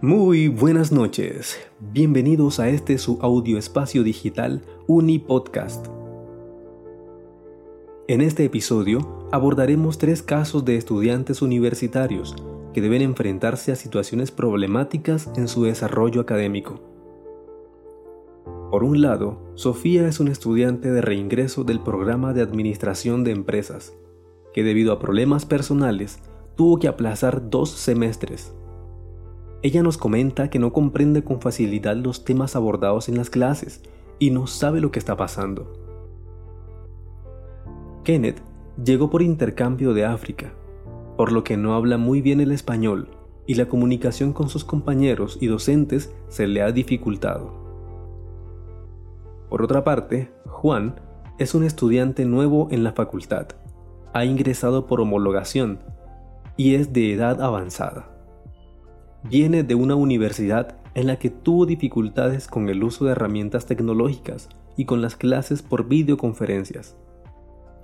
[0.00, 5.88] Muy buenas noches, bienvenidos a este su audio espacio digital Unipodcast.
[8.06, 12.36] En este episodio abordaremos tres casos de estudiantes universitarios
[12.72, 16.78] que deben enfrentarse a situaciones problemáticas en su desarrollo académico.
[18.70, 23.94] Por un lado, Sofía es una estudiante de reingreso del programa de administración de empresas,
[24.54, 26.20] que debido a problemas personales
[26.54, 28.54] tuvo que aplazar dos semestres
[29.60, 33.82] ella nos comenta que no comprende con facilidad los temas abordados en las clases
[34.20, 35.72] y no sabe lo que está pasando.
[38.04, 38.40] Kenneth
[38.82, 40.52] llegó por intercambio de África,
[41.16, 43.08] por lo que no habla muy bien el español
[43.46, 47.52] y la comunicación con sus compañeros y docentes se le ha dificultado.
[49.48, 51.00] Por otra parte, Juan
[51.38, 53.48] es un estudiante nuevo en la facultad.
[54.12, 55.80] Ha ingresado por homologación
[56.56, 58.17] y es de edad avanzada
[59.30, 64.48] viene de una universidad en la que tuvo dificultades con el uso de herramientas tecnológicas
[64.76, 66.96] y con las clases por videoconferencias.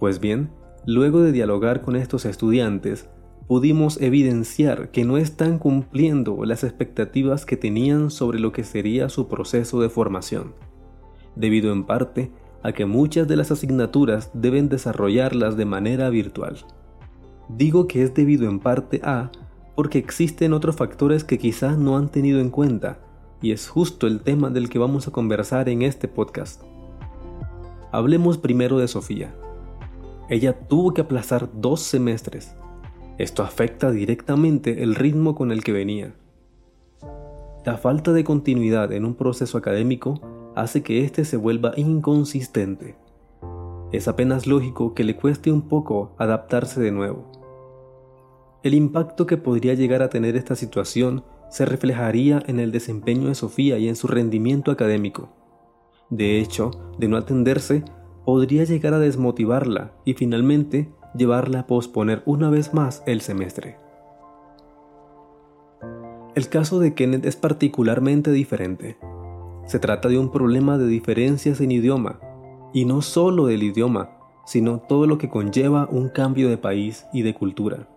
[0.01, 0.51] Pues bien,
[0.87, 3.09] luego de dialogar con estos estudiantes,
[3.47, 9.29] pudimos evidenciar que no están cumpliendo las expectativas que tenían sobre lo que sería su
[9.29, 10.55] proceso de formación,
[11.37, 12.31] debido en parte
[12.63, 16.57] a que muchas de las asignaturas deben desarrollarlas de manera virtual.
[17.51, 19.31] Digo que es debido en parte a
[19.75, 22.99] porque existen otros factores que quizás no han tenido en cuenta,
[23.43, 26.63] y es justo el tema del que vamos a conversar en este podcast.
[27.93, 29.35] Hablemos primero de Sofía.
[30.29, 32.57] Ella tuvo que aplazar dos semestres.
[33.19, 36.15] Esto afecta directamente el ritmo con el que venía.
[37.65, 40.21] La falta de continuidad en un proceso académico
[40.57, 42.97] hace que éste se vuelva inconsistente.
[43.93, 47.31] Es apenas lógico que le cueste un poco adaptarse de nuevo.
[48.65, 53.35] El impacto que podría llegar a tener esta situación se reflejaría en el desempeño de
[53.35, 55.29] Sofía y en su rendimiento académico.
[56.09, 57.85] De hecho, de no atenderse,
[58.25, 63.77] podría llegar a desmotivarla y finalmente llevarla a posponer una vez más el semestre.
[66.35, 68.97] El caso de Kenneth es particularmente diferente.
[69.67, 72.19] Se trata de un problema de diferencias en idioma,
[72.73, 77.21] y no solo del idioma, sino todo lo que conlleva un cambio de país y
[77.21, 77.89] de cultura.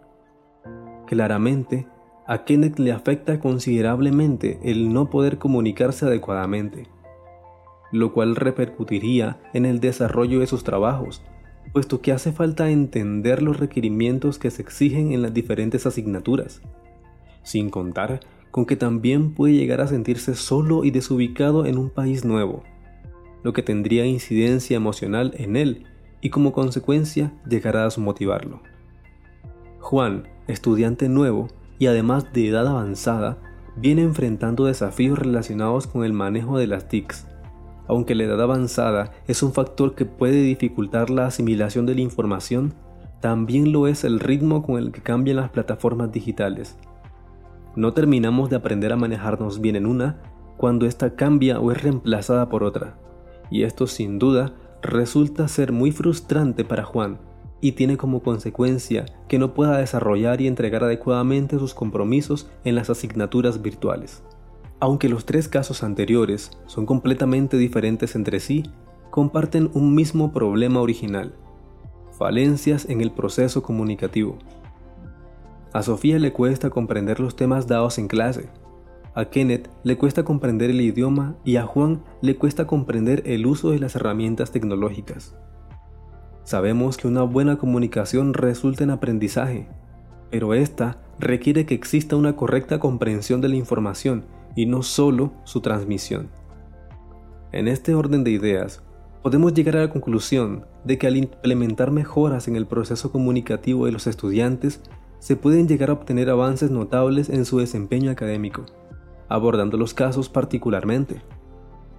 [1.08, 1.88] Claramente,
[2.28, 6.88] a Kenneth le afecta considerablemente el no poder comunicarse adecuadamente,
[7.94, 11.24] lo cual repercutiría en el desarrollo de sus trabajos,
[11.72, 16.62] puesto que hace falta entender los requerimientos que se exigen en las diferentes asignaturas,
[17.44, 18.20] sin contar
[18.52, 22.64] con que también puede llegar a sentirse solo y desubicado en un país nuevo,
[23.44, 25.86] lo que tendría incidencia emocional en él
[26.20, 28.62] y como consecuencia llegará a desmotivarlo.
[29.90, 31.48] Juan, estudiante nuevo
[31.80, 33.38] y además de edad avanzada,
[33.78, 37.26] viene enfrentando desafíos relacionados con el manejo de las TICs.
[37.88, 42.74] Aunque la edad avanzada es un factor que puede dificultar la asimilación de la información,
[43.22, 46.76] también lo es el ritmo con el que cambian las plataformas digitales.
[47.78, 50.22] No terminamos de aprender a manejarnos bien en una
[50.58, 52.98] cuando ésta cambia o es reemplazada por otra,
[53.50, 57.20] y esto sin duda resulta ser muy frustrante para Juan,
[57.62, 62.90] y tiene como consecuencia que no pueda desarrollar y entregar adecuadamente sus compromisos en las
[62.90, 64.24] asignaturas virtuales.
[64.80, 68.64] Aunque los tres casos anteriores son completamente diferentes entre sí,
[69.10, 71.34] comparten un mismo problema original,
[72.12, 74.38] falencias en el proceso comunicativo.
[75.74, 78.50] A Sofía le cuesta comprender los temas dados en clase,
[79.18, 83.72] a Kenneth le cuesta comprender el idioma y a Juan le cuesta comprender el uso
[83.72, 85.36] de las herramientas tecnológicas.
[86.48, 89.68] Sabemos que una buena comunicación resulta en aprendizaje,
[90.32, 94.24] pero esta requiere que exista una correcta comprensión de la información
[94.56, 96.30] y no solo su transmisión.
[97.52, 98.82] En este orden de ideas,
[99.24, 103.92] podemos llegar a la conclusión de que al implementar mejoras en el proceso comunicativo de
[103.92, 104.80] los estudiantes,
[105.20, 108.64] se pueden llegar a obtener avances notables en su desempeño académico,
[109.28, 111.22] abordando los casos particularmente.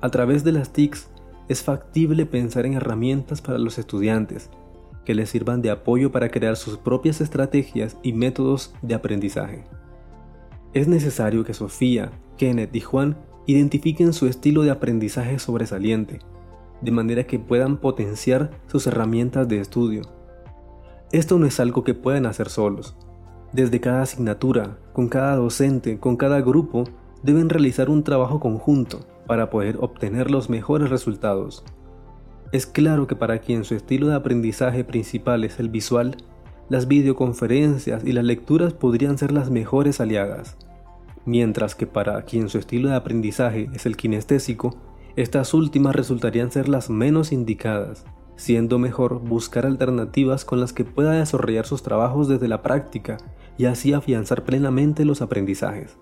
[0.00, 1.11] A través de las TICs
[1.49, 4.50] es factible pensar en herramientas para los estudiantes
[5.05, 9.65] que les sirvan de apoyo para crear sus propias estrategias y métodos de aprendizaje.
[10.75, 13.17] Es necesario que Sofía, Kenneth y Juan
[13.47, 16.19] identifiquen su estilo de aprendizaje sobresaliente,
[16.83, 20.03] de manera que puedan potenciar sus herramientas de estudio.
[21.11, 22.95] Esto no es algo que puedan hacer solos.
[23.55, 26.85] Desde cada asignatura, con cada docente, con cada grupo,
[27.23, 31.65] deben realizar un trabajo conjunto para poder obtener los mejores resultados.
[32.51, 36.17] Es claro que para quien su estilo de aprendizaje principal es el visual,
[36.69, 40.57] las videoconferencias y las lecturas podrían ser las mejores aliadas.
[41.29, 44.75] mientras que para quien su estilo de aprendizaje es el kinestésico,
[45.15, 51.13] estas últimas resultarían ser las menos indicadas, siendo mejor buscar alternativas con las que pueda
[51.13, 53.19] desarrollar sus trabajos desde la práctica
[53.59, 55.99] y así afianzar plenamente los aprendizajes.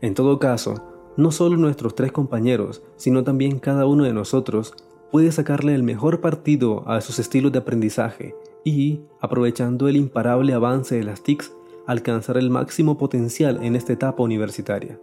[0.00, 4.74] En todo caso, no solo nuestros tres compañeros, sino también cada uno de nosotros
[5.10, 10.94] puede sacarle el mejor partido a sus estilos de aprendizaje y, aprovechando el imparable avance
[10.94, 11.52] de las TICs,
[11.86, 14.98] alcanzar el máximo potencial en esta etapa universitaria.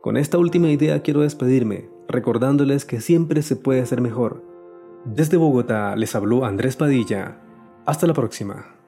[0.00, 4.42] Con esta última idea quiero despedirme, recordándoles que siempre se puede ser mejor.
[5.04, 7.40] Desde Bogotá les habló Andrés Padilla.
[7.86, 8.79] Hasta la próxima.